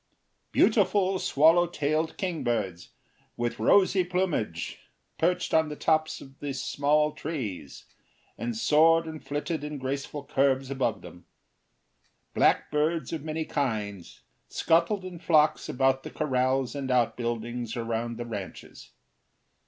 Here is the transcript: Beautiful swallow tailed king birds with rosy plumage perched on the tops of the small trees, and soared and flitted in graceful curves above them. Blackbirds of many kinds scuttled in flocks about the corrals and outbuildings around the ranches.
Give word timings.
Beautiful 0.51 1.19
swallow 1.19 1.67
tailed 1.67 2.17
king 2.17 2.43
birds 2.43 2.89
with 3.37 3.59
rosy 3.59 4.03
plumage 4.03 4.79
perched 5.19 5.53
on 5.53 5.69
the 5.69 5.75
tops 5.75 6.19
of 6.21 6.39
the 6.39 6.53
small 6.55 7.11
trees, 7.11 7.85
and 8.35 8.57
soared 8.57 9.05
and 9.05 9.23
flitted 9.23 9.63
in 9.63 9.77
graceful 9.77 10.23
curves 10.25 10.71
above 10.71 11.03
them. 11.03 11.27
Blackbirds 12.33 13.13
of 13.13 13.23
many 13.23 13.45
kinds 13.45 14.23
scuttled 14.49 15.05
in 15.05 15.19
flocks 15.19 15.69
about 15.69 16.01
the 16.01 16.09
corrals 16.09 16.73
and 16.73 16.89
outbuildings 16.89 17.77
around 17.77 18.17
the 18.17 18.25
ranches. 18.25 18.93